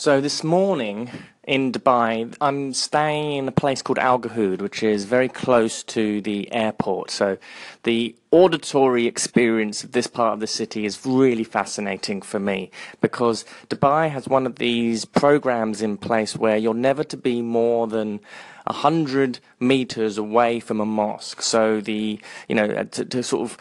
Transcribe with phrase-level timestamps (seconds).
[0.00, 1.10] So this morning
[1.44, 6.22] in Dubai, I'm staying in a place called Al Garhoud, which is very close to
[6.22, 7.10] the airport.
[7.10, 7.36] So
[7.82, 12.70] the auditory experience of this part of the city is really fascinating for me
[13.02, 17.86] because Dubai has one of these programs in place where you're never to be more
[17.86, 18.20] than
[18.66, 21.42] a hundred meters away from a mosque.
[21.42, 23.58] So the you know uh, to, to sort of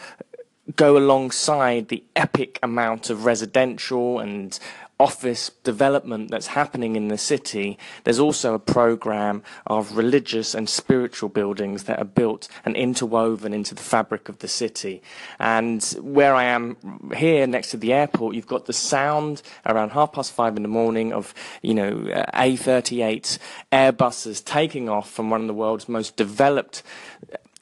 [0.78, 4.58] go alongside the epic amount of residential and
[5.00, 11.30] office development that's happening in the city, there's also a program of religious and spiritual
[11.30, 15.02] buildings that are built and interwoven into the fabric of the city.
[15.40, 16.76] And where I am
[17.16, 20.70] here next to the airport, you've got the sound around half past five in the
[20.70, 21.92] morning of, you know,
[22.34, 23.38] A38
[23.72, 26.84] Airbuses taking off from one of the world's most developed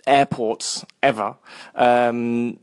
[0.07, 1.35] airports ever.
[1.75, 2.59] Um,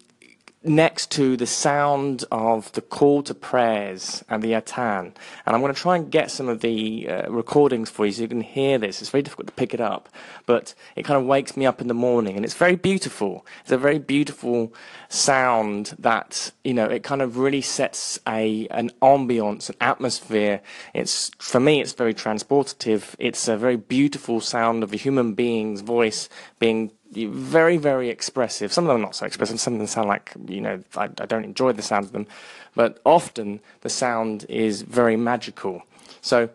[0.64, 5.12] next to the sound of the call to prayers and the Adhan.
[5.44, 8.22] And I'm going to try and get some of the uh, recordings for you so
[8.22, 9.02] you can hear this.
[9.02, 10.08] It's very difficult to pick it up,
[10.46, 13.46] but it kind of wakes me up in the morning and it's very beautiful.
[13.62, 14.72] It's a very beautiful
[15.10, 20.62] sound that, you know, it kind of really sets a, an ambience, an atmosphere.
[20.94, 23.14] It's, for me, it's very transportative.
[23.18, 28.72] It's a very beautiful sound of a human being's voice being very, very expressive.
[28.72, 29.60] Some of them are not so expressive.
[29.60, 32.26] Some of them sound like, you know, I, I don't enjoy the sound of them.
[32.74, 35.82] But often the sound is very magical.
[36.20, 36.48] So,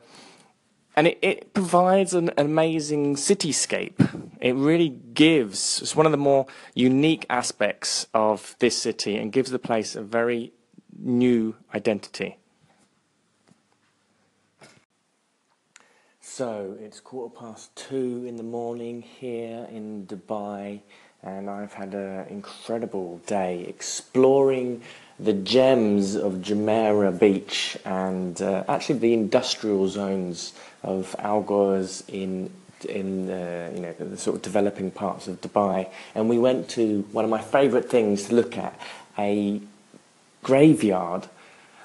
[0.96, 4.32] and it, it provides an, an amazing cityscape.
[4.42, 9.52] It really gives, it's one of the more unique aspects of this city and gives
[9.52, 10.52] the place a very
[10.98, 12.39] new identity.
[16.40, 20.80] So it's quarter past two in the morning here in Dubai,
[21.22, 24.82] and I've had an incredible day exploring
[25.20, 32.50] the gems of Jumeirah Beach and uh, actually the industrial zones of Al Quoz in
[32.88, 35.90] in uh, you know the sort of developing parts of Dubai.
[36.16, 38.80] And we went to one of my favourite things to look at
[39.17, 39.60] a
[40.42, 41.27] graveyard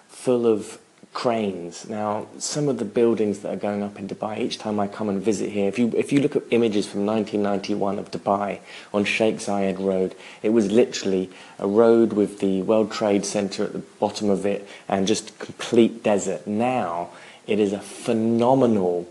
[0.06, 0.78] full of
[1.14, 1.88] cranes.
[1.88, 5.08] Now, some of the buildings that are going up in Dubai, each time I come
[5.08, 8.58] and visit here, if you, if you look at images from 1991 of Dubai
[8.92, 13.72] on Sheikh Zayed Road, it was literally a road with the World Trade Center at
[13.72, 16.46] the bottom of it and just complete desert.
[16.46, 17.10] Now,
[17.46, 19.08] it is a phenomenal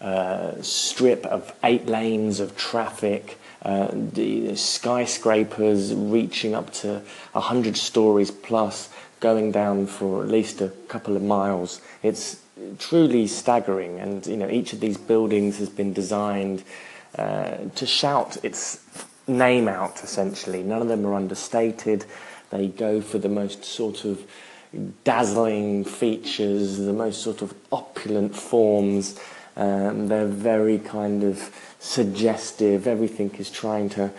[0.00, 3.38] uh, strip of eight lanes of traffic.
[3.60, 7.02] Uh, the skyscrapers reaching up to
[7.32, 8.88] 100 stories plus
[9.22, 11.80] going down for at least a couple of miles.
[12.02, 12.40] It's
[12.78, 16.62] truly staggering, and you know each of these buildings has been designed
[17.16, 18.80] uh, to shout its
[19.26, 20.02] name out.
[20.02, 22.04] Essentially, none of them are understated.
[22.50, 24.20] They go for the most sort of
[25.04, 29.18] dazzling features, the most sort of opulent forms.
[29.56, 32.86] Um, they're very kind of suggestive.
[32.86, 34.10] Everything is trying to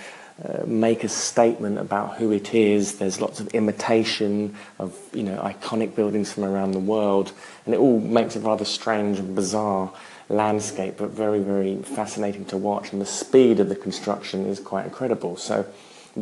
[0.41, 2.97] uh, make a statement about who it is.
[2.97, 7.33] There's lots of imitation of you know iconic buildings from around the world,
[7.65, 9.93] and it all makes a rather strange and bizarre
[10.29, 12.91] landscape, but very very fascinating to watch.
[12.91, 15.37] And the speed of the construction is quite incredible.
[15.37, 15.65] So.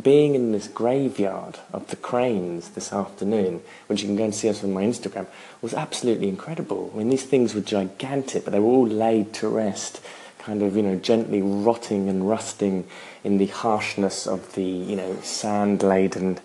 [0.00, 4.48] Being in this graveyard of the cranes this afternoon, which you can go and see
[4.48, 5.26] us on my Instagram,
[5.60, 6.90] was absolutely incredible.
[6.94, 10.00] I mean, these things were gigantic, but they were all laid to rest
[10.44, 12.86] kind of, you know, gently rotting and rusting
[13.24, 16.38] in the harshness of the, you know, sand-laden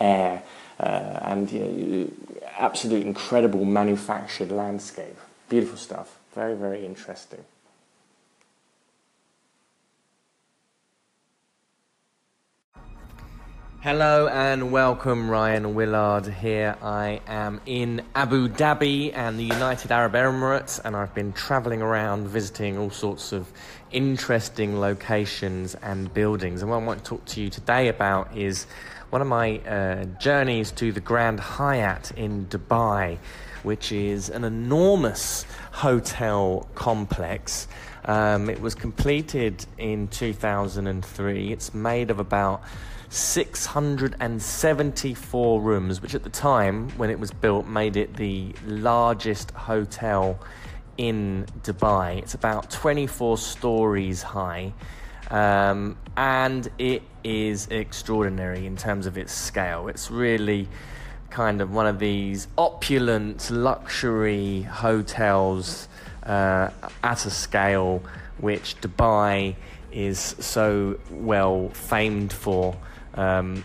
[0.00, 0.42] air.
[0.78, 2.10] Uh, and you know,
[2.58, 5.16] absolute incredible manufactured landscape.
[5.48, 6.18] Beautiful stuff.
[6.34, 7.44] Very, very interesting.
[13.82, 16.76] Hello and welcome, Ryan Willard here.
[16.82, 22.28] I am in Abu Dhabi and the United Arab Emirates, and I've been traveling around
[22.28, 23.50] visiting all sorts of
[23.90, 26.60] interesting locations and buildings.
[26.60, 28.66] And what I want to talk to you today about is
[29.08, 33.16] one of my uh, journeys to the Grand Hyatt in Dubai,
[33.62, 37.66] which is an enormous hotel complex.
[38.04, 41.50] Um, it was completed in 2003.
[41.50, 42.62] It's made of about
[43.10, 50.38] 674 rooms, which at the time when it was built made it the largest hotel
[50.96, 52.18] in Dubai.
[52.18, 54.72] It's about 24 stories high.
[55.28, 59.88] Um, and it is extraordinary in terms of its scale.
[59.88, 60.68] It's really
[61.30, 65.88] kind of one of these opulent luxury hotels
[66.22, 66.70] uh,
[67.02, 68.04] at a scale
[68.38, 69.56] which Dubai
[69.90, 72.76] is so well famed for.
[73.14, 73.64] Um,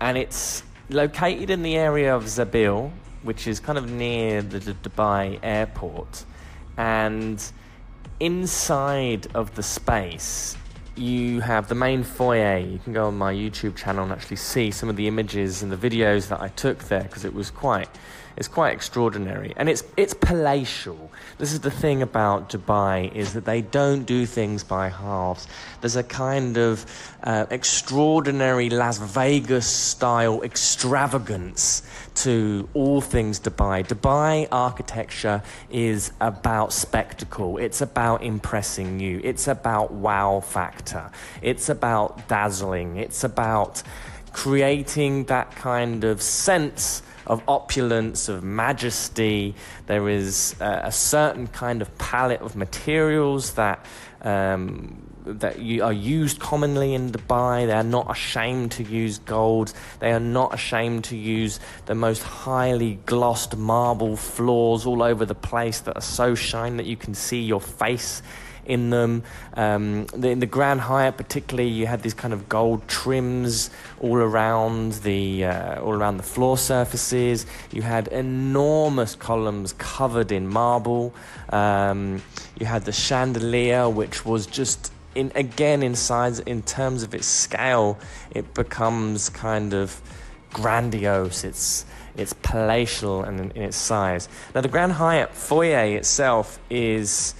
[0.00, 2.90] and it's located in the area of Zabeel,
[3.22, 6.24] which is kind of near the Dubai airport.
[6.76, 7.42] And
[8.20, 10.56] inside of the space,
[10.96, 12.58] you have the main foyer.
[12.58, 15.72] You can go on my YouTube channel and actually see some of the images and
[15.72, 17.88] the videos that I took there because it was quite
[18.36, 21.10] it's quite extraordinary, and it's it's palatial.
[21.38, 25.46] This is the thing about Dubai is that they don't do things by halves.
[25.80, 26.86] There's a kind of
[27.22, 31.82] uh, extraordinary Las Vegas style extravagance
[32.14, 33.86] to all things Dubai.
[33.86, 37.58] Dubai architecture is about spectacle.
[37.58, 39.20] It's about impressing you.
[39.24, 41.10] It's about wow factor.
[41.42, 42.96] It's about dazzling.
[42.96, 43.82] It's about
[44.32, 49.54] creating that kind of sense of opulence, of majesty.
[49.86, 53.84] There is uh, a certain kind of palette of materials that.
[54.22, 57.66] Um, that you are used commonly in Dubai.
[57.66, 59.72] They are not ashamed to use gold.
[60.00, 65.34] They are not ashamed to use the most highly glossed marble floors all over the
[65.34, 68.22] place that are so shiny that you can see your face
[68.66, 69.22] in them.
[69.54, 73.70] Um, the, in the Grand Hyatt, particularly, you had these kind of gold trims
[74.00, 77.46] all around the uh, all around the floor surfaces.
[77.72, 81.14] You had enormous columns covered in marble.
[81.50, 82.22] Um,
[82.58, 87.26] you had the chandelier, which was just in again in size in terms of its
[87.26, 87.98] scale,
[88.30, 90.00] it becomes kind of
[90.52, 91.44] grandiose.
[91.44, 91.84] It's
[92.16, 94.28] it's palatial and in, in its size.
[94.54, 97.34] Now, the Grand Hyatt foyer itself is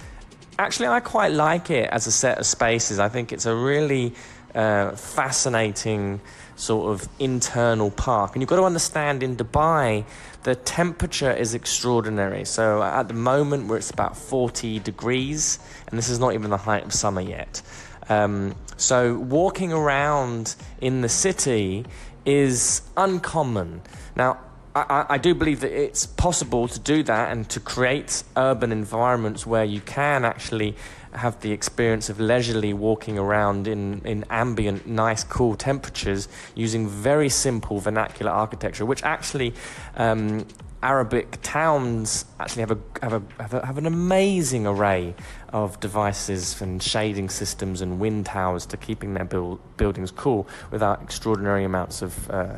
[0.57, 2.99] actually, I quite like it as a set of spaces.
[2.99, 4.13] I think it's a really
[4.55, 6.21] uh, fascinating
[6.55, 8.33] sort of internal park.
[8.33, 10.05] And you've got to understand in Dubai,
[10.43, 12.45] the temperature is extraordinary.
[12.45, 16.57] So at the moment, where it's about 40 degrees, and this is not even the
[16.57, 17.61] height of summer yet.
[18.09, 21.85] Um, so walking around in the city
[22.25, 23.81] is uncommon.
[24.15, 24.39] Now,
[24.75, 29.45] I, I, do believe that it's possible to do that and to create urban environments
[29.45, 30.75] where you can actually
[31.13, 37.29] have the experience of leisurely walking around in, in ambient, nice, cool temperatures using very
[37.29, 39.53] simple vernacular architecture, which actually
[39.95, 40.47] um,
[40.81, 45.13] Arabic towns actually have a, have, a, have, a, have an amazing array
[45.49, 51.01] of devices and shading systems and wind towers to keeping their build, buildings cool without
[51.03, 52.29] extraordinary amounts of.
[52.31, 52.57] Uh,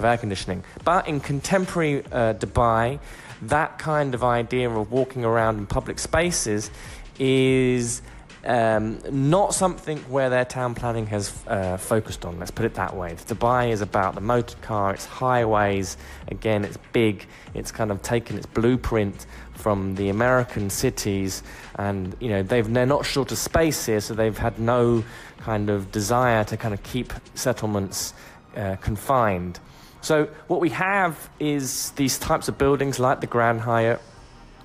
[0.00, 0.64] of air conditioning.
[0.84, 2.98] But in contemporary uh, Dubai,
[3.42, 6.70] that kind of idea of walking around in public spaces
[7.18, 8.02] is
[8.44, 12.38] um, not something where their town planning has uh, focused on.
[12.38, 13.12] Let's put it that way.
[13.12, 15.96] Dubai is about the motor car, its highways.
[16.28, 17.26] Again, it's big.
[17.54, 21.42] It's kind of taken its blueprint from the American cities,
[21.76, 25.04] and you know they've they're not short of space here, so they've had no
[25.38, 28.14] kind of desire to kind of keep settlements
[28.56, 29.60] uh, confined.
[30.02, 34.00] So, what we have is these types of buildings like the Grand Hyatt,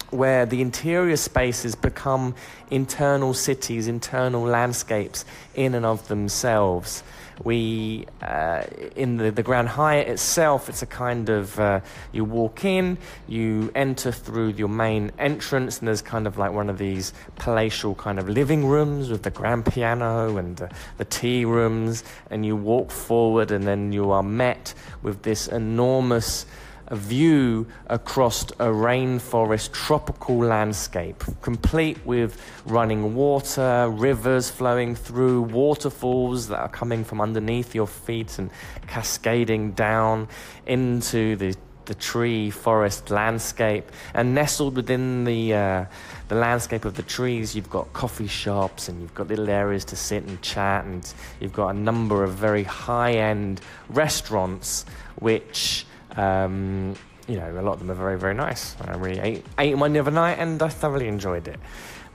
[0.09, 2.35] where the interior spaces become
[2.71, 7.03] internal cities, internal landscapes in and of themselves.
[7.43, 8.63] We, uh,
[8.95, 12.97] in the, the Grand Hyatt itself, it's a kind of uh, you walk in,
[13.27, 17.95] you enter through your main entrance, and there's kind of like one of these palatial
[17.95, 22.55] kind of living rooms with the grand piano and uh, the tea rooms, and you
[22.55, 26.45] walk forward, and then you are met with this enormous
[26.87, 36.47] a view across a rainforest tropical landscape, complete with running water, rivers flowing through, waterfalls
[36.47, 38.49] that are coming from underneath your feet and
[38.87, 40.27] cascading down
[40.65, 45.85] into the the tree forest landscape, and nestled within the uh,
[46.27, 49.95] the landscape of the trees, you've got coffee shops and you've got little areas to
[49.95, 54.85] sit and chat, and you've got a number of very high end restaurants
[55.19, 55.85] which
[56.17, 56.95] um,
[57.27, 58.75] you know, a lot of them are very, very nice.
[58.81, 61.59] I really ate, ate one the other night and I thoroughly enjoyed it.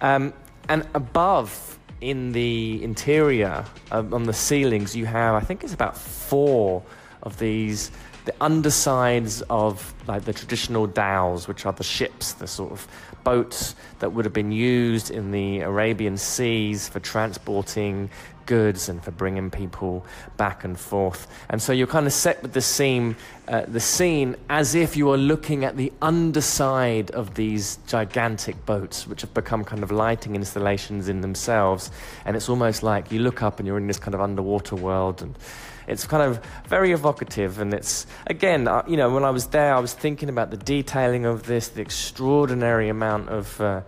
[0.00, 0.32] Um,
[0.68, 5.96] and above in the interior, uh, on the ceilings, you have, I think it's about
[5.96, 6.82] four
[7.22, 7.90] of these,
[8.24, 12.86] the undersides of like the traditional dhows, which are the ships, the sort of
[13.24, 18.08] boats that would have been used in the Arabian seas for transporting
[18.50, 20.04] goods and for bringing people
[20.36, 21.28] back and forth.
[21.48, 23.14] And so you're kind of set with the scene,
[23.46, 29.06] uh, the scene as if you are looking at the underside of these gigantic boats,
[29.06, 31.92] which have become kind of lighting installations in themselves.
[32.24, 35.22] And it's almost like you look up and you're in this kind of underwater world
[35.22, 35.38] and
[35.86, 39.74] it's kind of very evocative and it's again uh, you know when i was there
[39.74, 43.80] i was thinking about the detailing of this the extraordinary amount of uh,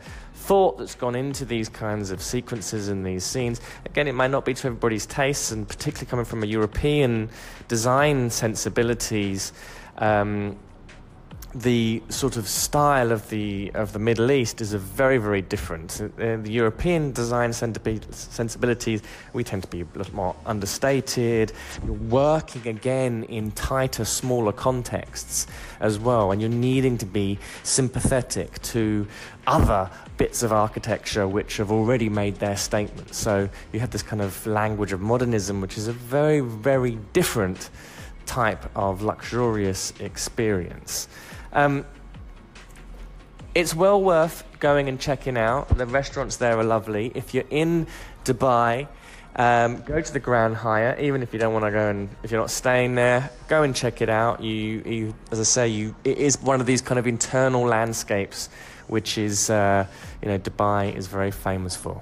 [0.43, 3.61] thought that's gone into these kinds of sequences and these scenes.
[3.87, 7.31] Again, it might not be to everybody's tastes, and particularly coming from a European
[7.69, 9.53] design sensibilities.
[9.99, 10.57] Um,
[11.55, 16.01] the sort of style of the of the Middle East is a very very different.
[16.01, 21.53] Uh, the European design sensibilities we tend to be a little more understated.
[21.85, 25.47] You're working again in tighter, smaller contexts
[25.81, 29.07] as well, and you're needing to be sympathetic to
[29.47, 33.15] other bits of architecture which have already made their statement.
[33.15, 37.69] So you have this kind of language of modernism, which is a very very different
[38.25, 41.09] type of luxurious experience.
[41.53, 41.85] Um,
[43.55, 45.77] it's well worth going and checking out.
[45.77, 47.13] The restaurants there are lovely.
[47.15, 47.87] If you're in
[48.25, 48.89] Dubai,
[49.37, 51.01] um, go to the Grand Hyatt.
[51.01, 53.75] Even if you don't want to go and if you're not staying there, go and
[53.75, 54.43] check it out.
[54.43, 58.49] You, you, as I say, you it is one of these kind of internal landscapes,
[58.89, 59.87] which is uh,
[60.23, 62.01] you know Dubai is very famous for.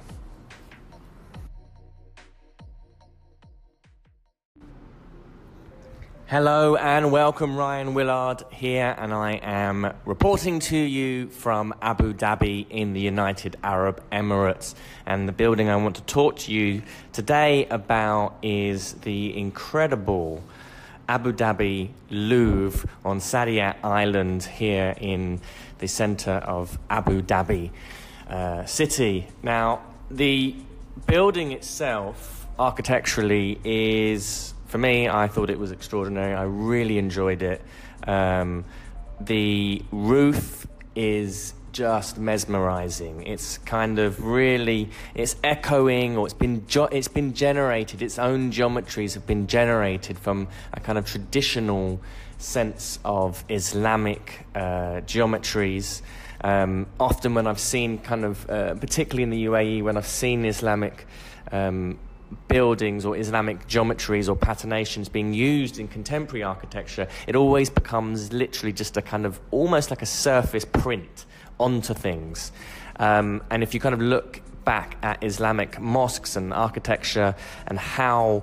[6.30, 12.66] Hello and welcome, Ryan Willard here, and I am reporting to you from Abu Dhabi
[12.70, 14.76] in the United Arab Emirates.
[15.06, 16.82] And the building I want to talk to you
[17.12, 20.44] today about is the incredible
[21.08, 25.40] Abu Dhabi Louvre on Saadiyat Island here in
[25.80, 27.72] the center of Abu Dhabi
[28.28, 29.26] uh, city.
[29.42, 29.82] Now,
[30.12, 30.54] the
[31.08, 36.32] building itself, architecturally, is for me, I thought it was extraordinary.
[36.32, 37.60] I really enjoyed it.
[38.06, 38.64] Um,
[39.20, 43.24] the roof is just mesmerizing.
[43.26, 48.00] It's kind of really it's echoing or it's been jo- it's been generated.
[48.00, 52.00] Its own geometries have been generated from a kind of traditional
[52.38, 56.00] sense of Islamic uh, geometries.
[56.42, 60.44] Um, often, when I've seen kind of, uh, particularly in the UAE, when I've seen
[60.44, 61.06] Islamic
[61.50, 61.98] um,
[62.48, 68.72] buildings or Islamic geometries or patternations being used in contemporary architecture, it always becomes literally
[68.72, 71.26] just a kind of almost like a surface print
[71.58, 72.52] onto things.
[72.96, 77.34] Um, and if you kind of look back at Islamic mosques and architecture
[77.66, 78.42] and how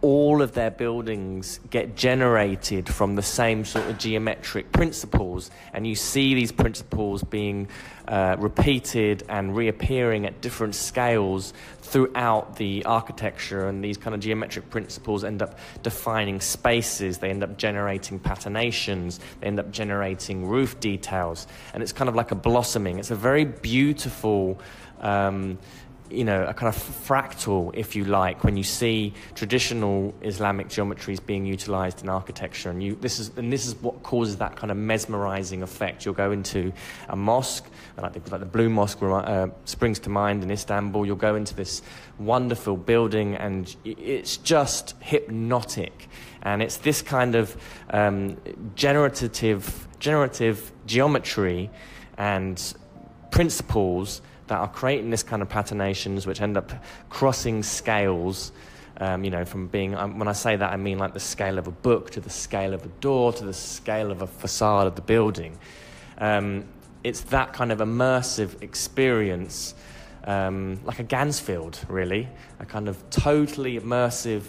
[0.00, 5.94] all of their buildings get generated from the same sort of geometric principles, and you
[5.94, 7.68] see these principles being
[8.06, 11.52] uh, repeated and reappearing at different scales
[11.82, 17.42] throughout the architecture, and these kind of geometric principles end up defining spaces, they end
[17.42, 22.36] up generating patternations, they end up generating roof details, and it's kind of like a
[22.36, 22.98] blossoming.
[22.98, 24.60] It's a very beautiful.
[25.00, 25.58] Um,
[26.10, 31.24] you know, a kind of fractal, if you like, when you see traditional Islamic geometries
[31.24, 32.70] being utilized in architecture.
[32.70, 36.04] And, you, this, is, and this is what causes that kind of mesmerizing effect.
[36.04, 36.72] You'll go into
[37.08, 37.66] a mosque,
[38.00, 41.04] like the, like the Blue Mosque uh, springs to mind in Istanbul.
[41.04, 41.82] You'll go into this
[42.18, 46.08] wonderful building, and it's just hypnotic.
[46.42, 47.56] And it's this kind of
[47.90, 48.36] um,
[48.74, 51.70] generative, generative geometry
[52.16, 52.74] and
[53.30, 56.72] principles that are creating this kind of patternations which end up
[57.08, 58.52] crossing scales.
[59.00, 61.56] Um, you know, from being, um, when I say that, I mean like the scale
[61.56, 64.88] of a book to the scale of a door to the scale of a facade
[64.88, 65.56] of the building.
[66.18, 66.64] Um,
[67.04, 69.74] it's that kind of immersive experience,
[70.24, 72.28] um, like a Ganzfeld, really,
[72.58, 74.42] a kind of totally immersive,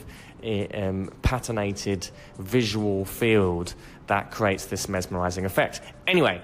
[0.74, 3.76] um, patternated visual field
[4.08, 5.82] that creates this mesmerizing effect.
[6.08, 6.42] Anyway,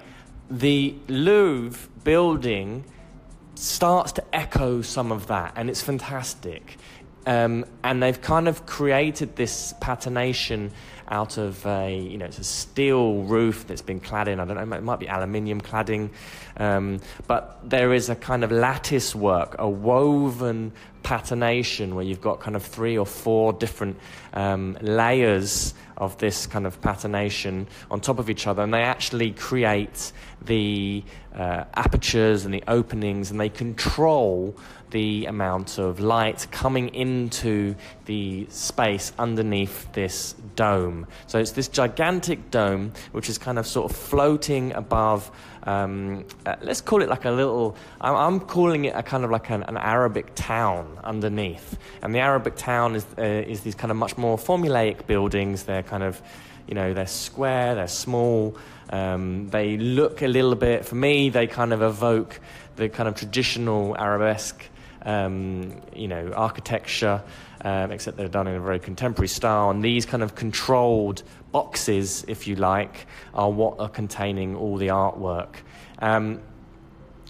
[0.48, 2.84] the Louvre building
[3.56, 6.76] starts to echo some of that, and it's fantastic.
[7.26, 10.70] Um, and they've kind of created this patination
[11.08, 14.56] out of a, you know, it's a steel roof that's been clad in, I don't
[14.56, 16.10] know, it might be aluminium cladding,
[16.56, 20.72] um, but there is a kind of lattice work, a woven
[21.02, 23.98] patination where you've got kind of three or four different
[24.32, 29.32] um, layers of this kind of patternation on top of each other, and they actually
[29.32, 30.12] create
[30.44, 31.02] the
[31.34, 34.56] uh, apertures and the openings, and they control
[34.90, 37.74] the amount of light coming into
[38.04, 41.06] the space underneath this dome.
[41.26, 45.30] So it's this gigantic dome which is kind of sort of floating above.
[45.66, 47.76] Um, uh, let's call it like a little.
[48.00, 52.20] I'm, I'm calling it a kind of like an, an, Arabic town underneath, and the
[52.20, 55.64] Arabic town is uh, is these kind of much more formulaic buildings.
[55.64, 56.22] They're kind of,
[56.68, 58.56] you know, they're square, they're small.
[58.90, 60.84] Um, they look a little bit.
[60.84, 62.40] For me, they kind of evoke
[62.76, 64.62] the kind of traditional arabesque
[65.06, 67.22] um, you know, architecture,
[67.66, 69.70] um, except they're done in a very contemporary style.
[69.70, 74.86] And these kind of controlled boxes, if you like, are what are containing all the
[74.86, 75.56] artwork.
[75.98, 76.40] Um,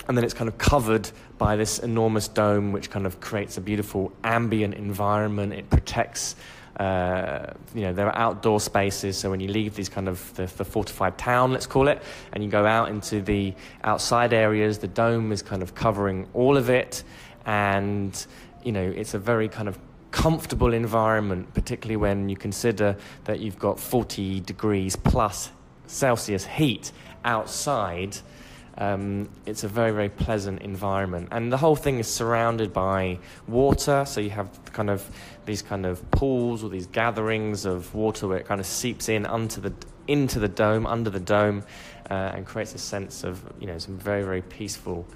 [0.06, 3.62] and then it's kind of covered by this enormous dome, which kind of creates a
[3.62, 5.54] beautiful ambient environment.
[5.54, 6.36] It protects
[6.78, 9.16] uh, you know, there are outdoor spaces.
[9.16, 12.02] So when you leave these kind of the, the, fortified town, let's call it,
[12.34, 16.58] and you go out into the outside areas, the dome is kind of covering all
[16.58, 17.02] of it,
[17.46, 18.26] and
[18.62, 19.78] you know, it's a very kind of
[20.16, 25.50] comfortable environment, particularly when you consider that you've got 40 degrees plus
[25.86, 26.90] Celsius heat
[27.22, 28.16] outside.
[28.78, 31.28] Um, it's a very, very pleasant environment.
[31.32, 35.06] And the whole thing is surrounded by water, so you have kind of
[35.44, 39.26] these kind of pools or these gatherings of water where it kind of seeps in
[39.26, 39.74] onto the,
[40.08, 41.62] into the dome, under the dome,
[42.10, 45.06] uh, and creates a sense of, you know, some very, very peaceful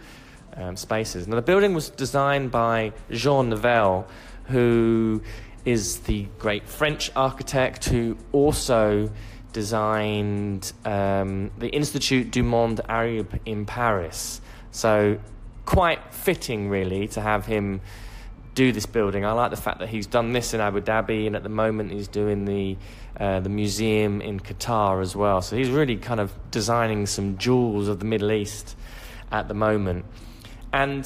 [0.57, 1.26] um, spaces.
[1.26, 4.07] Now, the building was designed by Jean Nouvel,
[4.50, 5.23] who
[5.64, 9.11] is the great French architect who also
[9.52, 14.40] designed um, the Institut du Monde Arabe in Paris.
[14.71, 15.19] So,
[15.64, 17.80] quite fitting, really, to have him
[18.54, 19.25] do this building.
[19.25, 21.92] I like the fact that he's done this in Abu Dhabi, and at the moment
[21.92, 22.76] he's doing the
[23.19, 25.42] uh, the museum in Qatar as well.
[25.42, 28.76] So he's really kind of designing some jewels of the Middle East
[29.30, 30.04] at the moment.
[30.73, 31.04] And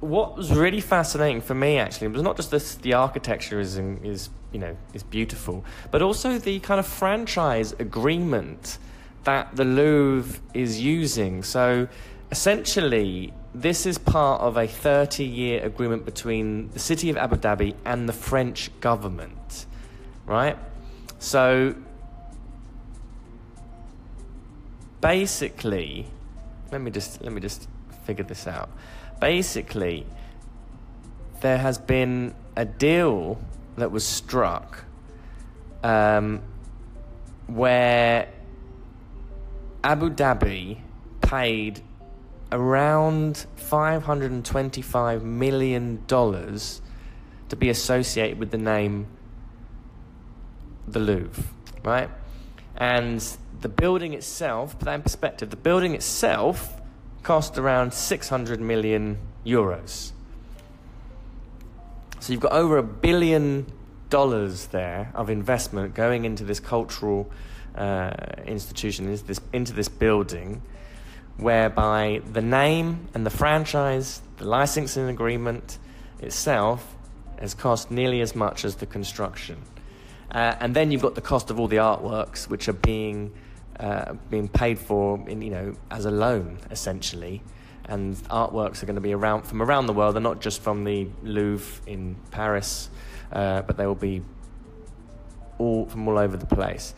[0.00, 4.28] what was really fascinating for me actually was not just this, the architecture is is
[4.52, 8.78] you know is beautiful, but also the kind of franchise agreement
[9.24, 11.42] that the Louvre is using.
[11.42, 11.88] So
[12.30, 17.74] essentially, this is part of a 30 year agreement between the city of Abu Dhabi
[17.84, 19.66] and the French government,
[20.26, 20.58] right?
[21.18, 21.74] So
[25.00, 26.06] basically,
[26.70, 27.68] let me just let me just
[28.04, 28.68] figure this out.
[29.20, 30.06] Basically,
[31.40, 33.38] there has been a deal
[33.76, 34.84] that was struck
[35.82, 36.42] um,
[37.46, 38.28] where
[39.84, 40.80] Abu Dhabi
[41.20, 41.82] paid
[42.52, 49.06] around $525 million to be associated with the name
[50.86, 51.44] the Louvre,
[51.84, 52.10] right?
[52.76, 53.24] And
[53.60, 56.75] the building itself, put that in perspective, the building itself
[57.26, 60.12] cost around 600 million euros.
[62.20, 63.66] So you've got over a billion
[64.10, 67.28] dollars there of investment going into this cultural
[67.74, 68.12] uh,
[68.44, 70.62] institution, into this, into this building,
[71.36, 75.78] whereby the name and the franchise, the licensing agreement
[76.20, 76.94] itself,
[77.40, 79.60] has cost nearly as much as the construction.
[80.30, 83.32] Uh, and then you've got the cost of all the artworks, which are being
[83.78, 87.42] uh, being paid for in, you know, as a loan, essentially.
[87.88, 90.14] And artworks are going to be around from around the world.
[90.14, 92.90] They're not just from the Louvre in Paris,
[93.30, 94.22] uh, but they will be
[95.58, 96.94] all from all over the place.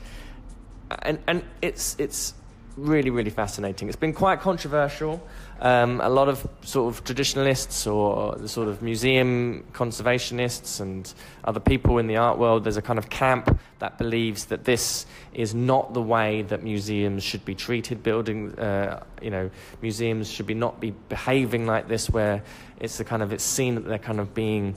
[1.02, 2.32] And and it's it's
[2.78, 3.88] really really fascinating.
[3.88, 5.20] It's been quite controversial.
[5.60, 11.12] Um, a lot of sort of traditionalists or the sort of museum conservationists and
[11.44, 15.04] other people in the art world, there's a kind of camp that believes that this
[15.34, 18.04] is not the way that museums should be treated.
[18.04, 19.50] Building, uh, you know,
[19.82, 22.42] museums should be not be behaving like this, where
[22.78, 24.76] it's the kind of it's seen that they're kind of being,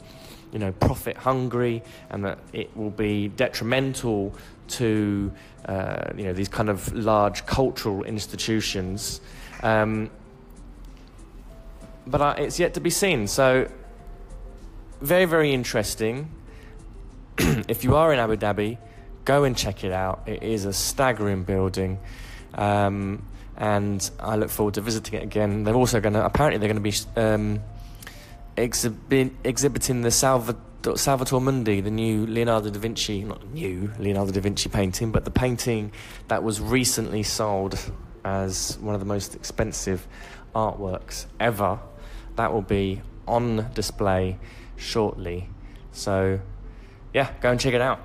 [0.52, 4.34] you know, profit hungry, and that it will be detrimental
[4.71, 5.31] to,
[5.65, 9.21] uh, you know, these kind of large cultural institutions.
[9.63, 10.10] Um,
[12.07, 13.27] but it's yet to be seen.
[13.27, 13.69] So,
[15.01, 16.29] very, very interesting.
[17.38, 18.77] if you are in Abu Dhabi,
[19.25, 20.23] go and check it out.
[20.27, 21.99] It is a staggering building.
[22.53, 23.23] Um,
[23.57, 25.63] and I look forward to visiting it again.
[25.63, 27.62] They're also going to, apparently, they're going to be um,
[28.57, 30.12] exhibi- exhibiting the
[30.82, 35.26] Salvatore, Salvator Mundi, the new Leonardo da Vinci, not new Leonardo da Vinci painting, but
[35.26, 35.91] the painting
[36.28, 37.78] that was recently sold
[38.26, 40.08] as one of the most expensive
[40.56, 41.80] artworks ever
[42.36, 44.39] that will be on display
[44.76, 45.48] shortly.
[45.91, 46.39] So,
[47.13, 48.00] yeah, go and check it out.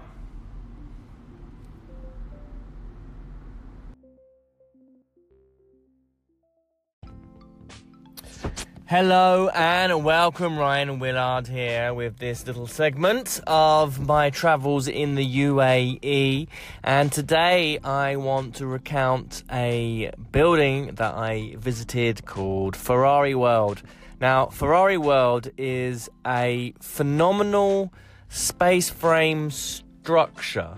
[8.88, 15.26] Hello and welcome, Ryan Willard here with this little segment of my travels in the
[15.26, 16.46] UAE.
[16.84, 23.82] And today I want to recount a building that I visited called Ferrari World.
[24.20, 27.92] Now, Ferrari World is a phenomenal
[28.28, 30.76] space frame structure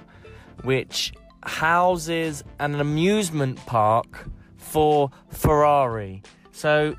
[0.63, 6.23] which houses an amusement park for Ferrari.
[6.53, 6.97] So,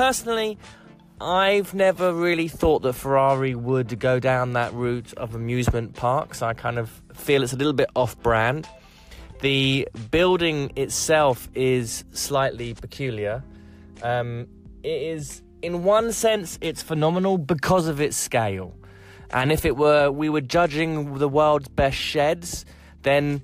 [0.00, 0.56] personally,
[1.20, 6.40] I've never really thought that Ferrari would go down that route of amusement parks.
[6.40, 8.66] I kind of feel it's a little bit off brand.
[9.42, 13.44] The building itself is slightly peculiar.
[14.02, 14.46] Um,
[14.82, 18.74] it is, in one sense, it's phenomenal because of its scale.
[19.30, 22.64] And if it were we were judging the world's best sheds,
[23.02, 23.42] then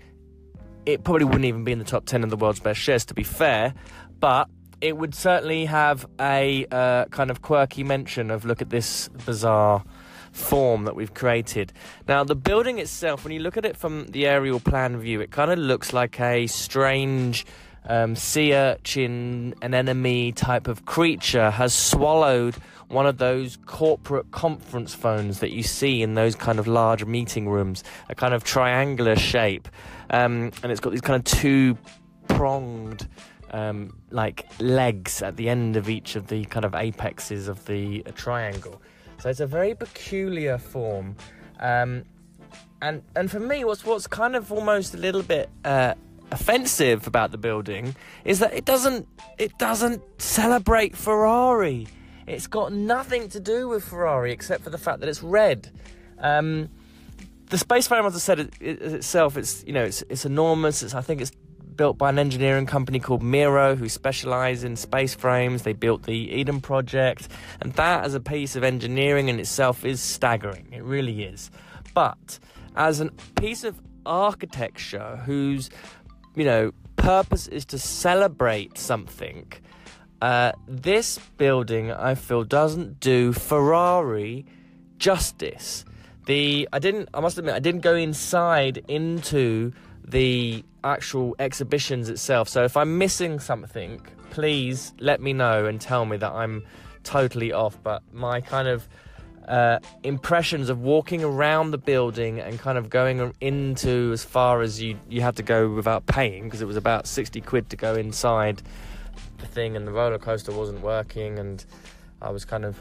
[0.87, 3.14] it probably wouldn't even be in the top 10 of the world's best sheds, to
[3.14, 3.75] be fair.
[4.21, 4.49] But
[4.81, 9.85] it would certainly have a uh, kind of quirky mention of look at this bizarre
[10.33, 11.73] form that we've created.
[12.07, 15.31] Now, the building itself, when you look at it from the aerial plan view, it
[15.31, 17.47] kind of looks like a strange
[17.89, 22.57] um, sea urchin, an enemy type of creature, has swallowed
[22.89, 27.49] one of those corporate conference phones that you see in those kind of large meeting
[27.49, 29.69] rooms, a kind of triangular shape.
[30.11, 31.77] Um, and it's got these kind of two
[32.29, 33.09] pronged
[33.51, 38.03] um, like legs at the end of each of the kind of apexes of the
[38.15, 38.81] triangle.
[39.19, 41.17] So it's a very peculiar form.
[41.61, 42.05] Um,
[42.83, 45.95] and and for me, what's what's kind of almost a little bit uh,
[46.31, 49.07] offensive about the building is that it doesn't
[49.39, 51.87] it doesn't celebrate Ferrari.
[52.27, 55.71] It's got nothing to do with Ferrari except for the fact that it's red.
[56.19, 56.69] Um,
[57.49, 60.83] the space frame, as I said, it, it, itself, it's you know, it's it's enormous.
[60.83, 61.33] It's I think it's
[61.77, 65.62] built by an engineering company called MERO, who specialise in space frames.
[65.62, 67.29] They built the Eden project,
[67.61, 70.69] and that as a piece of engineering in itself is staggering.
[70.73, 71.51] It really is.
[71.95, 72.39] But
[72.77, 75.71] as a piece of architecture, whose
[76.35, 79.53] you know purpose is to celebrate something
[80.23, 84.47] uh, this building, I feel, doesn't do Ferrari
[84.99, 85.85] justice.
[86.27, 87.09] The I didn't.
[87.15, 89.73] I must admit, I didn't go inside into
[90.07, 92.49] the actual exhibitions itself.
[92.49, 96.64] So if I'm missing something, please let me know and tell me that I'm
[97.03, 97.79] totally off.
[97.83, 98.88] But my kind of
[99.49, 104.83] uh, impressions of walking around the building and kind of going into as far as
[104.83, 107.95] you you had to go without paying because it was about 60 quid to go
[107.95, 108.62] inside
[109.38, 111.64] the thing, and the roller coaster wasn't working, and
[112.21, 112.81] I was kind of.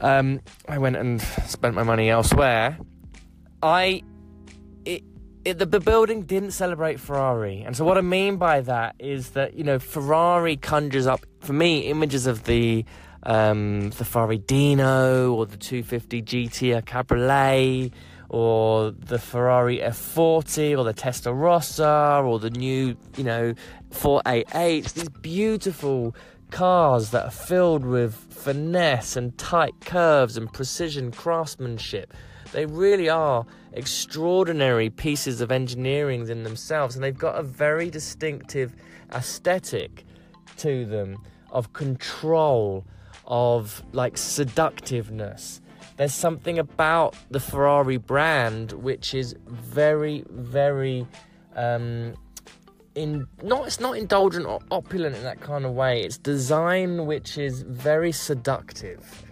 [0.00, 2.76] Um, I went and spent my money elsewhere.
[3.62, 4.02] I,
[5.44, 9.30] it, the, the building didn't celebrate Ferrari, and so what I mean by that is
[9.30, 12.84] that you know Ferrari conjures up for me images of the
[13.24, 17.92] um, the Ferrari Dino or the 250 GT Cabriolet
[18.28, 23.54] or the Ferrari F40 or the Testarossa or the new, you know,
[23.90, 24.86] 488.
[24.86, 26.16] These beautiful
[26.50, 32.12] cars that are filled with finesse and tight curves and precision craftsmanship.
[32.52, 38.74] They really are extraordinary pieces of engineering in themselves, and they've got a very distinctive
[39.12, 40.04] aesthetic
[40.58, 41.18] to them
[41.50, 42.84] of control,
[43.26, 45.62] of like seductiveness
[45.96, 51.06] there's something about the Ferrari brand which is very, very
[51.54, 52.14] um,
[52.94, 56.02] in not it's not indulgent or opulent in that kind of way.
[56.02, 59.24] It's design which is very seductive.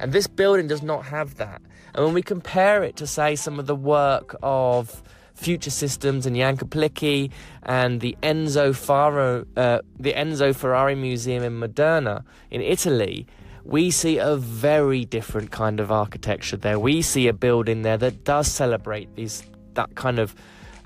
[0.00, 1.60] And this building does not have that.
[1.94, 5.02] And when we compare it to say some of the work of
[5.34, 7.30] Future Systems and Jan Kaplický
[7.62, 13.26] and the Enzo Faro, uh, the Enzo Ferrari Museum in Modena in Italy,
[13.64, 16.78] we see a very different kind of architecture there.
[16.78, 19.42] We see a building there that does celebrate these
[19.74, 20.34] that kind of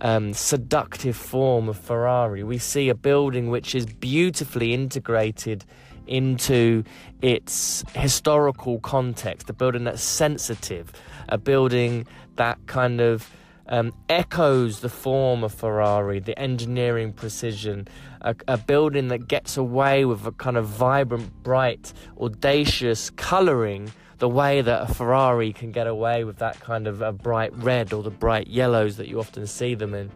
[0.00, 2.42] um, seductive form of Ferrari.
[2.42, 5.64] We see a building which is beautifully integrated
[6.06, 6.84] into
[7.20, 10.92] its historical context, a building that's sensitive,
[11.28, 13.30] a building that kind of
[13.68, 17.86] um, echoes the form of Ferrari, the engineering precision,
[18.20, 24.28] a, a, building that gets away with a kind of vibrant, bright, audacious colouring, the
[24.28, 28.02] way that a Ferrari can get away with that kind of a bright red or
[28.02, 30.12] the bright yellows that you often see them in.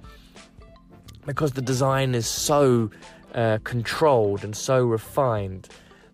[1.25, 2.91] Because the design is so
[3.35, 5.69] uh, controlled and so refined.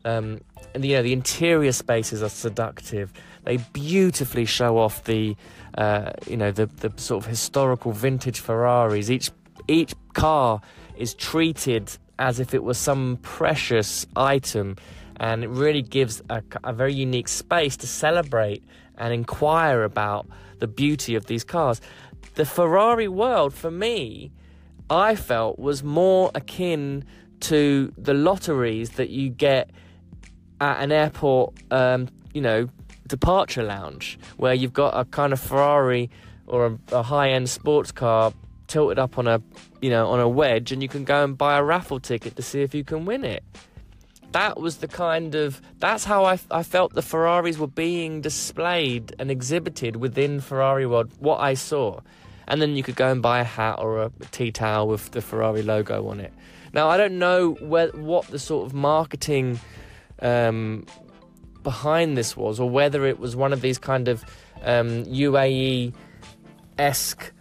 [0.05, 0.41] Um,
[0.75, 3.13] and you know the interior spaces are seductive.
[3.45, 5.37] They beautifully show off the
[5.77, 9.11] uh, you know the the sort of historical vintage Ferraris.
[9.11, 9.31] Each
[9.69, 10.61] each car
[10.97, 14.77] is treated as if it was some precious item,
[15.17, 18.63] and it really gives a, a very unique space to celebrate
[18.99, 20.27] and inquire about
[20.59, 21.81] the beauty of these cars.
[22.35, 24.31] The Ferrari world, for me,
[24.93, 27.05] I felt was more akin
[27.41, 29.71] to the lotteries that you get
[30.61, 32.69] at an airport, um, you know,
[33.09, 36.11] departure lounge, where you've got a kind of Ferrari
[36.47, 38.33] or a, a high-end sports car
[38.69, 39.43] tilted up on a,
[39.81, 42.43] you know, on a wedge, and you can go and buy a raffle ticket to
[42.43, 43.43] see if you can win it.
[44.33, 49.15] That was the kind of that's how I, I felt the Ferraris were being displayed
[49.19, 51.11] and exhibited within Ferrari World.
[51.19, 52.01] What I saw,
[52.49, 55.21] and then you could go and buy a hat or a tea towel with the
[55.21, 56.33] Ferrari logo on it.
[56.73, 59.61] Now I don't know where, what the sort of marketing
[60.21, 60.87] um,
[61.63, 64.25] behind this was, or whether it was one of these kind of
[64.63, 65.93] um, UAE
[66.79, 67.33] esque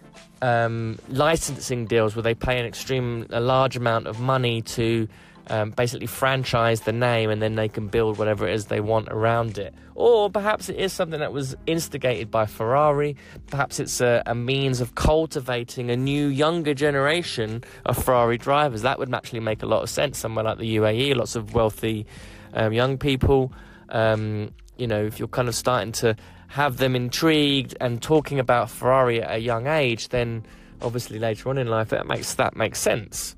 [0.41, 5.07] um, licensing deals where they pay an extreme, a large amount of money to
[5.51, 9.09] um, basically franchise the name and then they can build whatever it is they want
[9.09, 9.75] around it.
[9.95, 13.17] Or perhaps it is something that was instigated by Ferrari.
[13.47, 18.81] Perhaps it's a, a means of cultivating a new, younger generation of Ferrari drivers.
[18.83, 22.05] That would actually make a lot of sense somewhere like the UAE, lots of wealthy
[22.53, 23.51] um, young people.
[23.89, 26.15] Um, you know, if you're kind of starting to
[26.47, 30.45] have them intrigued and talking about Ferrari at a young age, then
[30.81, 33.35] obviously later on in life that makes that makes sense.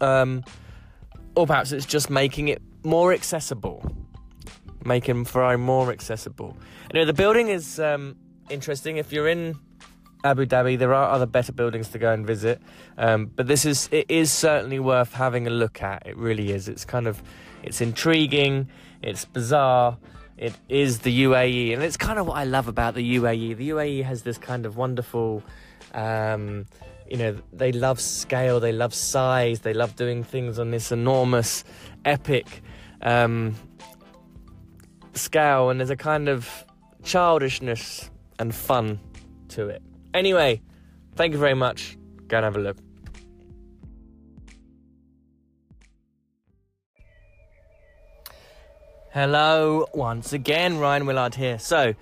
[0.00, 0.44] Um,
[1.38, 3.80] or perhaps it's just making it more accessible,
[4.84, 6.56] making Ferrari more accessible.
[6.90, 8.16] Anyway, the building is um,
[8.50, 8.96] interesting.
[8.96, 9.56] If you're in
[10.24, 12.60] Abu Dhabi, there are other better buildings to go and visit,
[12.96, 16.04] um, but this is it is certainly worth having a look at.
[16.06, 16.68] It really is.
[16.68, 17.22] It's kind of
[17.62, 18.68] it's intriguing.
[19.00, 19.96] It's bizarre
[20.38, 23.56] it is the UAE, and it's kind of what I love about the UAE.
[23.56, 25.42] The UAE has this kind of wonderful,
[25.92, 26.66] um,
[27.10, 31.64] you know, they love scale, they love size, they love doing things on this enormous,
[32.04, 32.62] epic
[33.02, 33.54] um,
[35.14, 36.48] scale, and there's a kind of
[37.02, 39.00] childishness and fun
[39.48, 39.82] to it.
[40.14, 40.60] Anyway,
[41.14, 41.96] thank you very much.
[42.28, 42.76] Go and have a look.
[49.12, 51.58] Hello, once again, Ryan Willard here.
[51.58, 51.94] So,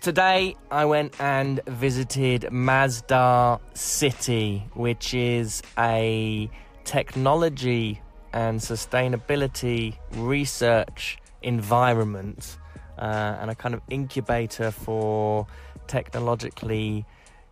[0.00, 6.50] today I went and visited Masdar City, which is a
[6.84, 8.00] technology
[8.32, 12.56] and sustainability research environment
[12.98, 15.46] uh, and a kind of incubator for
[15.86, 17.04] technologically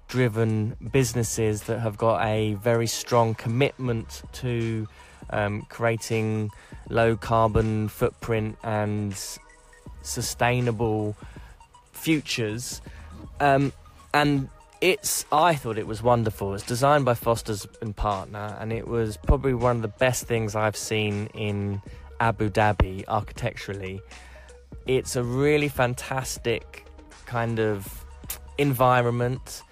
[0.09, 4.87] driven businesses that have got a very strong commitment to
[5.31, 6.51] um, creating
[6.89, 9.15] low carbon footprint and
[10.01, 11.15] sustainable
[11.99, 12.81] futures.
[13.41, 13.73] Um,
[14.15, 14.49] and
[14.81, 16.55] it's I thought it was wonderful.
[16.55, 20.55] It's designed by Foster's and Partner, and it was probably one of the best things
[20.55, 21.83] I've seen in
[22.21, 24.01] Abu Dhabi architecturally.
[24.87, 26.87] It's a really fantastic
[27.27, 28.05] kind of
[28.57, 29.63] environment.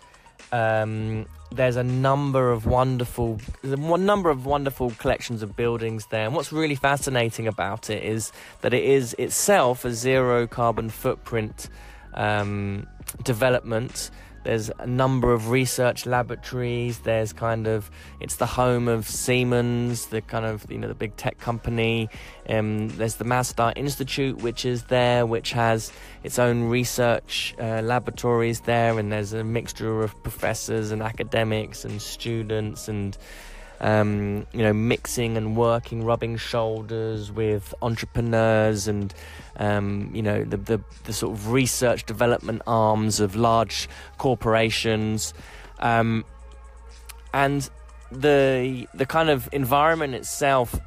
[0.53, 6.35] Um, there's a number of wonderful a number of wonderful collections of buildings there and
[6.35, 11.69] what's really fascinating about it is that it is itself a zero carbon footprint
[12.17, 12.87] um,
[13.25, 14.11] development
[14.47, 17.01] there's a number of research laboratories.
[17.01, 21.17] There's kind of it's the home of Siemens, the kind of you know the big
[21.17, 22.09] tech company.
[22.49, 28.61] Um, there's the Masdar Institute, which is there, which has its own research uh, laboratories
[28.61, 33.19] there, and there's a mixture of professors and academics and students and
[33.81, 39.13] um, you know, mixing and working, rubbing shoulders with entrepreneurs and,
[39.57, 45.35] um, you know, the, the, the, sort of research development arms of large corporations.
[45.79, 46.25] Um,
[47.33, 47.69] and
[48.11, 50.79] the, the kind of environment itself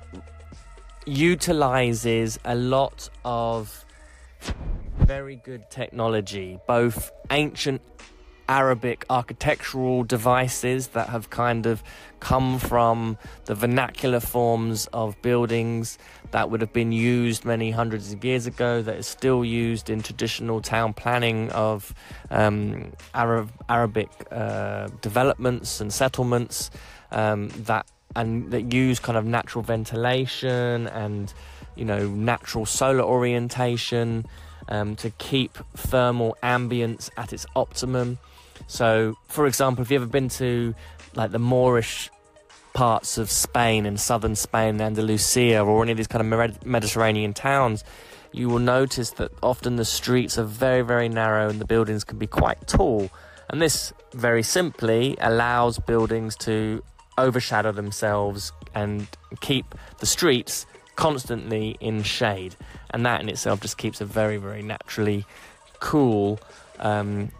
[1.06, 3.86] utilizes a lot of
[4.98, 7.82] very good technology, both ancient
[8.50, 11.84] Arabic architectural devices that have kind of
[12.20, 16.00] come from the vernacular forms of buildings
[16.32, 20.02] that would have been used many hundreds of years ago, that is still used in
[20.02, 21.94] traditional town planning of
[22.32, 26.72] um, Arab, Arabic uh, developments and settlements
[27.12, 27.86] um, that
[28.16, 31.32] and that use kind of natural ventilation and
[31.76, 34.26] you know natural solar orientation
[34.68, 38.18] um, to keep thermal ambience at its optimum.
[38.70, 40.76] So, for example, if you've ever been to
[41.16, 42.12] like the Moorish
[42.74, 47.84] parts of Spain and southern Spain, Andalusia, or any of these kind of Mediterranean towns,
[48.32, 52.20] you will notice that often the streets are very, very narrow and the buildings can
[52.20, 53.10] be quite tall.
[53.50, 56.84] And this very simply allows buildings to
[57.18, 59.08] overshadow themselves and
[59.42, 62.56] keep the streets constantly in shade.
[62.92, 65.26] And that in itself just keeps a very, very naturally
[65.80, 66.40] cool
[66.78, 67.32] um,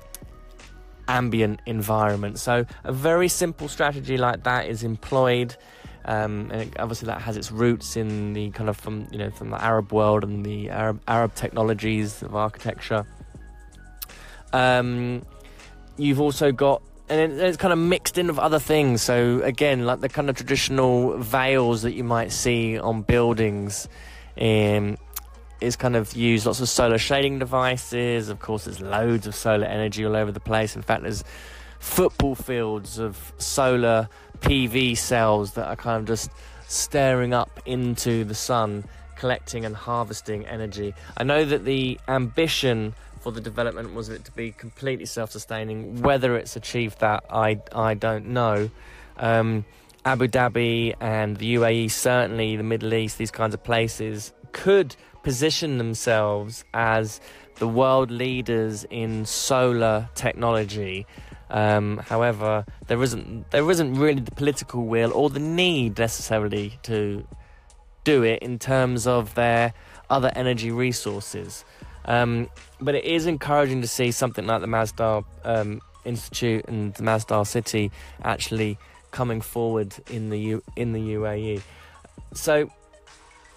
[1.10, 2.40] ambient environment.
[2.40, 5.56] So a very simple strategy like that is employed.
[6.06, 9.32] Um, and it, obviously that has its roots in the kind of from you know
[9.32, 13.06] from the Arab world and the Arab Arab technologies of architecture.
[14.54, 15.26] Um,
[15.98, 19.02] you've also got and it's kind of mixed in with other things.
[19.02, 23.90] So again, like the kind of traditional veils that you might see on buildings.
[24.40, 24.98] Um,
[25.62, 28.30] is kind of used lots of solar shading devices.
[28.30, 30.76] Of course, there's loads of solar energy all over the place.
[30.76, 31.24] In fact, there's
[31.80, 34.10] football fields of solar
[34.42, 36.32] PV cells that are kind of just
[36.68, 38.84] staring up into the sun,
[39.16, 40.94] collecting and harvesting energy.
[41.18, 46.02] I know that the ambition for the development was it to be completely self-sustaining.
[46.02, 48.70] Whether it's achieved that, I I don't know.
[49.18, 49.66] Um,
[50.06, 55.78] Abu Dhabi and the UAE, certainly the Middle East, these kinds of places could position
[55.78, 57.20] themselves as
[57.56, 61.06] the world leaders in solar technology.
[61.50, 67.26] Um, however, there isn't there isn't really the political will or the need necessarily to
[68.04, 69.74] do it in terms of their
[70.10, 71.66] other energy resources.
[72.06, 77.04] Um, but it is encouraging to see something like the Masdar um, Institute and the
[77.04, 77.92] Masdar City
[78.24, 78.78] actually
[79.12, 81.62] coming forward in the U- in the UAE.
[82.34, 82.72] So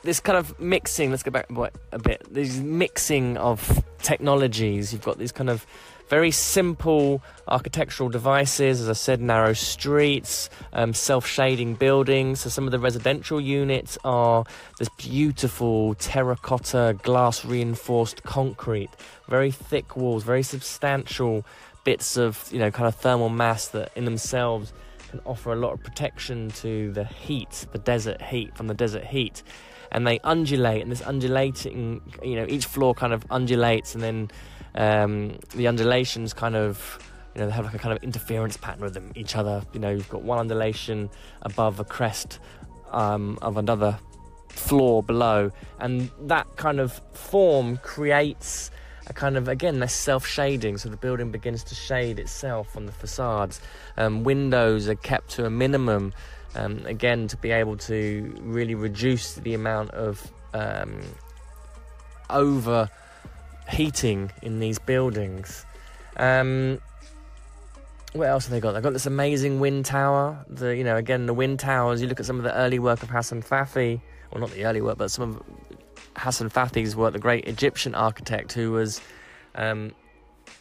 [0.02, 1.10] this kind of mixing.
[1.10, 1.48] Let's go back
[1.92, 2.26] a bit.
[2.32, 4.92] These mixing of technologies.
[4.92, 5.66] You've got these kind of
[6.08, 12.40] very simple architectural devices, as I said, narrow streets, um, self shading buildings.
[12.40, 14.44] So, some of the residential units are
[14.78, 18.90] this beautiful terracotta glass reinforced concrete,
[19.28, 21.46] very thick walls, very substantial
[21.84, 24.72] bits of, you know, kind of thermal mass that in themselves
[25.08, 29.04] can offer a lot of protection to the heat, the desert heat, from the desert
[29.04, 29.42] heat
[29.92, 34.30] and they undulate, and this undulating, you know, each floor kind of undulates, and then
[34.74, 36.98] um, the undulations kind of,
[37.34, 39.62] you know, they have like a kind of interference pattern with them, each other.
[39.72, 41.10] You know, you've got one undulation
[41.42, 42.40] above a crest
[42.90, 43.98] um, of another
[44.48, 48.70] floor below, and that kind of form creates
[49.08, 52.92] a kind of again this self-shading so the building begins to shade itself on the
[52.92, 53.60] facades
[53.96, 56.12] um, windows are kept to a minimum
[56.54, 61.00] um, again to be able to really reduce the amount of um,
[62.30, 65.64] overheating in these buildings.
[66.16, 66.80] Um,
[68.12, 68.72] what else have they got?
[68.72, 70.44] They've got this amazing wind tower.
[70.48, 72.02] The you know again the wind towers.
[72.02, 74.82] You look at some of the early work of Hassan Fathy, well not the early
[74.82, 75.42] work, but some of
[76.16, 79.00] Hassan Fathy's work, the great Egyptian architect who was
[79.54, 79.92] um,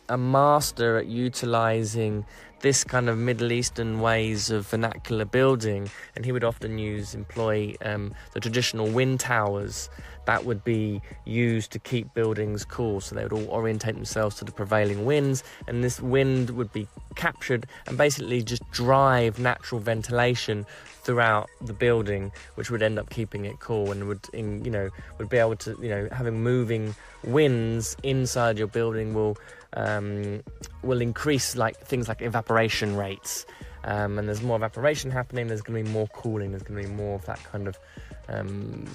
[0.08, 2.26] a master at utilizing
[2.62, 7.76] this kind of Middle Eastern ways of vernacular building, and he would often use employ
[7.84, 9.90] um, the traditional wind towers
[10.26, 13.02] that would be used to keep buildings cool.
[13.02, 16.88] So they would all orientate themselves to the prevailing winds, and this wind would be
[17.16, 20.66] captured and basically just drive natural ventilation
[21.04, 24.90] throughout the building, which would end up keeping it cool and would, in, you know,
[25.18, 29.36] would be able to, you know, having moving winds inside your building will
[29.74, 30.42] um,
[30.84, 33.46] will increase like things like evaporation rates.
[33.84, 35.48] Um, and there's more evaporation happening.
[35.48, 36.52] There's going to be more cooling.
[36.52, 37.80] There's going to be more of that kind of
[38.28, 38.86] um,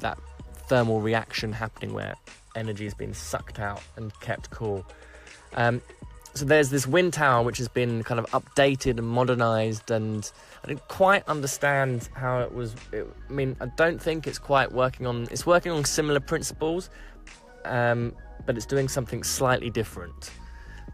[0.00, 0.18] that
[0.68, 2.14] thermal reaction happening where
[2.54, 4.86] energy is being sucked out and kept cool.
[5.54, 5.82] Um,
[6.34, 10.30] so there's this wind tower which has been kind of updated and modernized and
[10.64, 14.72] i didn't quite understand how it was it, i mean i don't think it's quite
[14.72, 16.88] working on it's working on similar principles
[17.64, 18.14] um,
[18.46, 20.30] but it's doing something slightly different.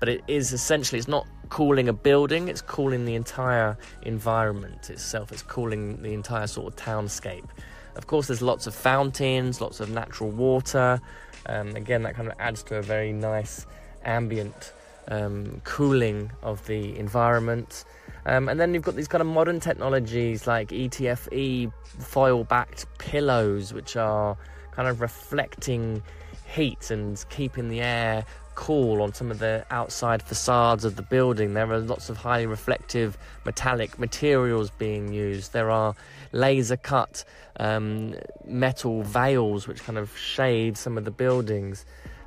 [0.01, 5.33] But it is essentially, it's not cooling a building, it's cooling the entire environment itself,
[5.33, 7.49] it's cooling the entire sort of townscape.
[7.97, 11.01] Of course, there's lots of fountains, lots of natural water.
[11.47, 13.67] Um, again, that kind of adds to a very nice
[14.05, 14.73] ambient
[15.09, 17.85] um, cooling of the environment.
[18.27, 23.73] Um, and then you've got these kind of modern technologies like ETFE foil backed pillows,
[23.73, 24.37] which are
[24.73, 26.03] kind of reflecting
[26.49, 31.55] heat and keeping the air cool on some of the outside facades of the building.
[31.55, 35.53] There are lots of highly reflective metallic materials being used.
[35.53, 35.95] There are
[36.33, 37.25] laser cut
[37.61, 41.85] um, metal veils which kind of shade some of the buildings.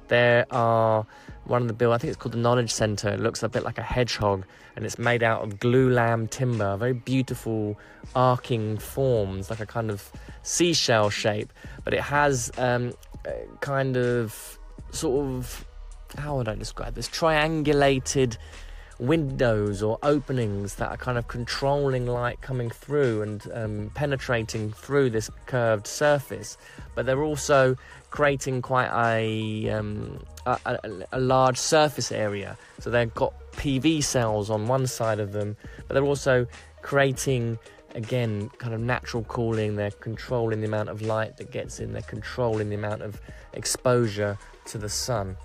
[0.08, 1.06] There are
[1.46, 3.10] one of the build, I think it's called the Knowledge Center.
[3.10, 6.94] It looks a bit like a hedgehog and it's made out of glulam timber, very
[6.94, 7.78] beautiful
[8.16, 10.12] arcing forms, like a kind of
[10.44, 11.52] seashell shape.
[11.84, 12.94] But it has um,
[13.60, 14.58] kind of
[14.92, 15.66] sort of
[16.18, 18.38] how would I describe this triangulated
[19.00, 25.10] windows or openings that are kind of controlling light coming through and um, penetrating through
[25.10, 26.58] this curved surface,
[26.94, 27.76] but they're also
[28.12, 32.58] creating quite a, um, a, a, a large surface area.
[32.80, 35.58] So they've got PV cells on one side of them,
[35.88, 36.46] but they're also
[36.84, 37.58] creating
[37.96, 39.76] again, kind of natural cooling.
[39.76, 41.94] They're controlling the amount of light that gets in.
[41.94, 43.20] They're controlling the amount of
[43.54, 45.38] exposure to the sun.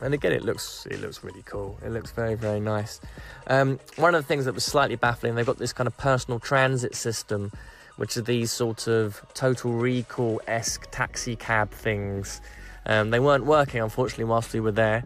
[0.00, 1.78] And again, it looks it looks really cool.
[1.84, 3.00] It looks very very nice.
[3.46, 6.40] Um, one of the things that was slightly baffling, they've got this kind of personal
[6.40, 7.52] transit system,
[7.96, 12.40] which are these sort of total recall esque taxi cab things.
[12.86, 15.04] Um, they weren't working, unfortunately, whilst we were there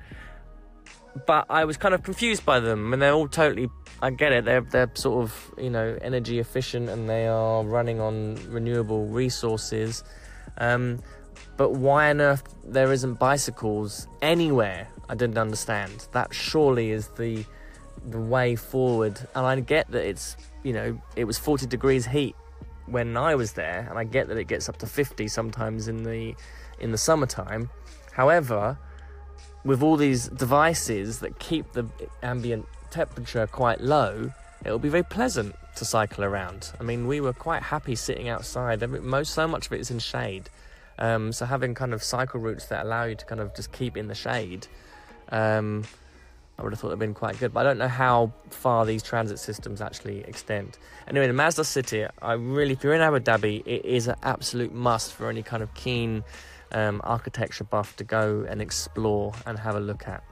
[1.27, 3.69] but I was kind of confused by them, and they're all totally.
[4.05, 4.45] I get it.
[4.45, 10.05] They're they're sort of you know energy efficient, and they are running on renewable resources.
[10.59, 11.01] Um,
[11.57, 16.07] but why on earth there isn't bicycles anywhere I didn't understand.
[16.13, 17.45] That surely is the
[18.07, 19.19] the way forward.
[19.35, 22.37] And I get that it's you know it was 40 degrees heat
[22.87, 26.03] when I was there, and I get that it gets up to 50 sometimes in
[26.03, 26.35] the
[26.79, 27.71] in the summertime.
[28.13, 28.79] However,
[29.65, 31.87] with all these devices that keep the
[32.23, 34.33] ambient temperature quite low,
[34.65, 36.73] it'll be very pleasant to cycle around.
[36.81, 38.89] I mean, we were quite happy sitting outside.
[39.03, 40.49] Most so much of it is in shade.
[40.99, 43.97] Um, so having kind of cycle routes that allow you to kind of just keep
[43.97, 44.69] in the shade,
[45.31, 45.83] um,
[46.57, 47.53] I would have thought it would been quite good.
[47.53, 50.79] But I don't know how far these transit systems actually extend.
[51.09, 54.73] Anyway, in Masdar City, I really, if you're in Abu Dhabi, it is an absolute
[54.73, 56.23] must for any kind of keen
[56.71, 60.23] um, architecture buff to go and explore and have a look at.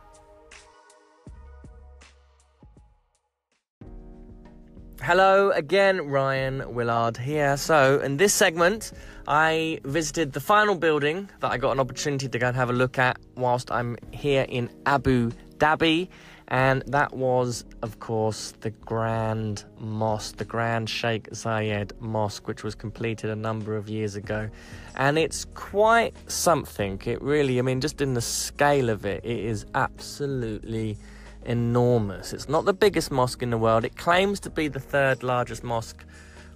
[5.05, 7.57] Hello again, Ryan Willard here.
[7.57, 8.93] So, in this segment,
[9.27, 12.73] I visited the final building that I got an opportunity to go and have a
[12.73, 16.07] look at whilst I'm here in Abu Dhabi,
[16.47, 22.77] and that was, of course, the Grand Mosque, the Grand Sheikh Zayed Mosque, which was
[22.77, 24.51] completed a number of years ago.
[24.95, 27.03] And it's quite something.
[27.05, 30.97] It really, I mean, just in the scale of it, it is absolutely
[31.45, 32.33] enormous.
[32.33, 33.85] It's not the biggest mosque in the world.
[33.85, 36.05] It claims to be the third largest mosque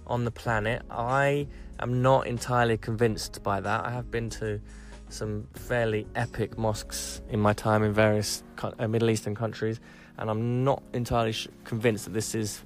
[0.05, 0.81] on the planet.
[0.89, 1.47] I
[1.79, 3.85] am not entirely convinced by that.
[3.85, 4.59] I have been to
[5.09, 9.79] some fairly epic mosques in my time in various uh, Middle Eastern countries,
[10.17, 12.63] and I'm not entirely convinced that this is.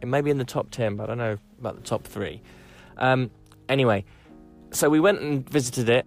[0.00, 2.40] It may be in the top 10, but I don't know about the top three.
[2.96, 3.30] Um,
[3.68, 4.04] anyway,
[4.70, 6.06] so we went and visited it,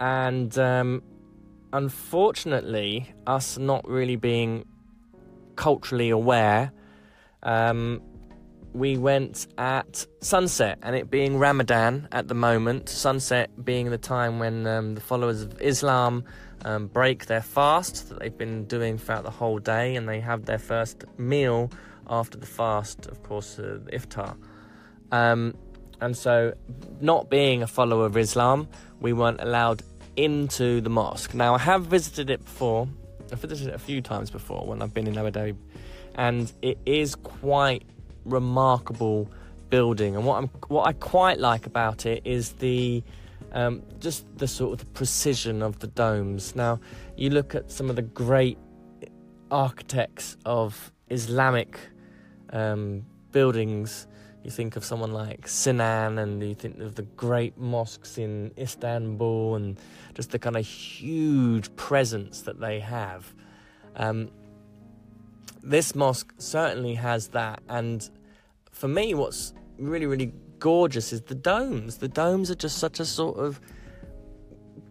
[0.00, 1.02] and um,
[1.72, 4.64] unfortunately, us not really being
[5.56, 6.72] culturally aware,
[7.42, 8.00] um,
[8.72, 14.38] we went at sunset, and it being Ramadan at the moment, sunset being the time
[14.38, 16.24] when um, the followers of Islam
[16.64, 20.46] um, break their fast that they've been doing throughout the whole day, and they have
[20.46, 21.70] their first meal
[22.08, 24.36] after the fast, of course, uh, iftar.
[25.10, 25.54] Um,
[26.00, 26.54] and so,
[27.00, 28.68] not being a follower of Islam,
[29.00, 29.82] we weren't allowed
[30.16, 31.34] into the mosque.
[31.34, 32.88] Now, I have visited it before.
[33.30, 35.56] I've visited it a few times before when I've been in Abu Dhabi,
[36.16, 37.84] and it is quite
[38.24, 39.30] remarkable
[39.70, 40.16] building.
[40.16, 43.02] And what I'm what I quite like about it is the
[43.52, 46.54] um, just the sort of the precision of the domes.
[46.54, 46.80] Now,
[47.16, 48.58] you look at some of the great
[49.50, 51.78] architects of Islamic
[52.50, 54.06] um, buildings
[54.44, 59.54] you think of someone like Sinan, and you think of the great mosques in Istanbul,
[59.56, 59.78] and
[60.14, 63.32] just the kind of huge presence that they have.
[63.96, 64.30] Um,
[65.62, 68.08] this mosque certainly has that, and
[68.72, 71.98] for me, what's really, really gorgeous is the domes.
[71.98, 73.60] The domes are just such a sort of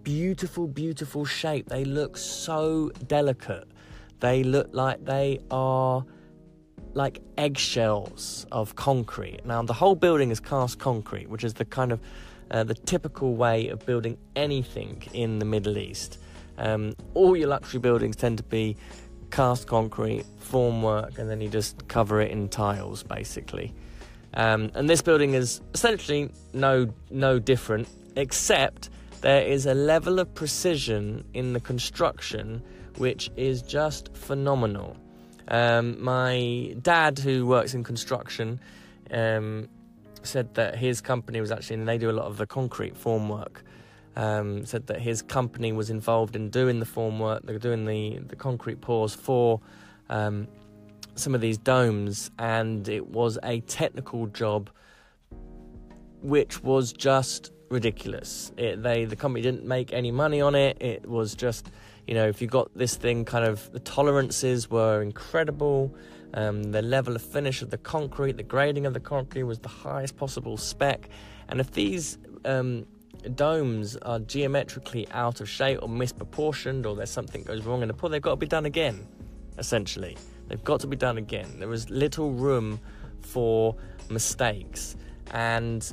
[0.03, 1.69] beautiful, beautiful shape.
[1.69, 3.67] They look so delicate.
[4.19, 6.05] They look like they are
[6.93, 9.45] like eggshells of concrete.
[9.45, 11.99] Now, the whole building is cast concrete, which is the kind of
[12.51, 16.19] uh, the typical way of building anything in the Middle East.
[16.57, 18.75] Um, all your luxury buildings tend to be
[19.31, 23.73] cast concrete, formwork, and then you just cover it in tiles, basically.
[24.33, 28.89] Um, and this building is essentially no no different, except
[29.21, 32.61] there is a level of precision in the construction
[32.97, 34.97] which is just phenomenal.
[35.51, 38.59] Um, my dad, who works in construction,
[39.11, 39.67] um,
[40.23, 43.57] said that his company was actually, and they do a lot of the concrete formwork.
[44.15, 48.35] Um, said that his company was involved in doing the formwork, they're doing the, the
[48.35, 49.61] concrete pours for
[50.09, 50.47] um,
[51.15, 54.69] some of these domes, and it was a technical job
[56.21, 58.51] which was just ridiculous.
[58.57, 60.77] It, they the company didn't make any money on it.
[60.81, 61.71] It was just
[62.11, 65.95] you know, if you got this thing kind of, the tolerances were incredible.
[66.33, 69.69] Um, the level of finish of the concrete, the grading of the concrete was the
[69.69, 71.07] highest possible spec.
[71.47, 72.85] And if these um,
[73.33, 77.93] domes are geometrically out of shape or misproportioned, or there's something goes wrong in the
[77.93, 79.07] pour, they've got to be done again.
[79.57, 80.17] Essentially,
[80.49, 81.59] they've got to be done again.
[81.59, 82.81] There was little room
[83.21, 83.77] for
[84.09, 84.97] mistakes,
[85.31, 85.89] and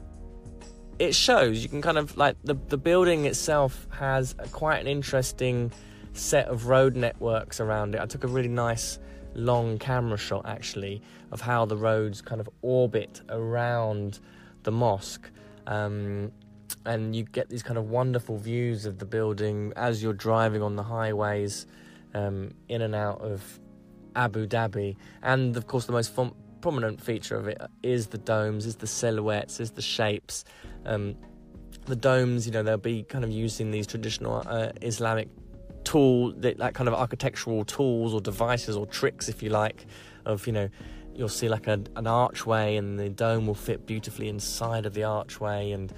[0.98, 1.62] it shows.
[1.62, 5.70] You can kind of like the the building itself has a, quite an interesting
[6.12, 8.00] set of road networks around it.
[8.00, 8.98] I took a really nice
[9.34, 14.20] long camera shot actually of how the roads kind of orbit around
[14.62, 15.30] the mosque.
[15.66, 16.32] Um,
[16.84, 20.76] and you get these kind of wonderful views of the building as you're driving on
[20.76, 21.66] the highways
[22.14, 23.60] um, in and out of
[24.16, 24.96] Abu Dhabi.
[25.22, 26.12] And of course, the most
[26.60, 30.44] prominent feature of it is the domes, is the silhouettes, is the shapes.
[30.84, 31.16] Um,
[31.86, 35.28] the domes, you know, they'll be kind of using these traditional uh, Islamic
[35.88, 39.86] tool, that, that kind of architectural tools or devices or tricks, if you like,
[40.26, 40.68] of you know,
[41.14, 45.04] you'll see like a, an archway and the dome will fit beautifully inside of the
[45.04, 45.92] archway, and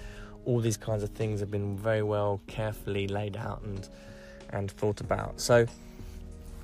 [0.45, 3.88] all these kinds of things have been very well, carefully laid out and
[4.51, 5.41] and thought about.
[5.41, 5.66] So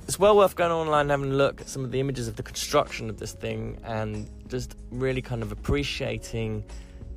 [0.06, 2.36] it's well worth going online and having a look at some of the images of
[2.36, 6.64] the construction of this thing and just really kind of appreciating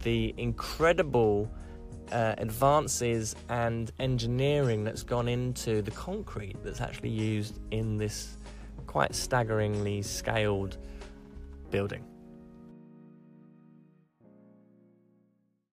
[0.02, 1.50] the incredible
[2.12, 8.38] uh, advances and engineering that's gone into the concrete that's actually used in this
[8.88, 10.78] quite staggeringly scaled
[11.70, 12.04] building.